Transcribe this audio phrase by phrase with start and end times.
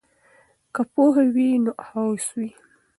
[0.73, 2.49] که پوهه وي نو هوس وي.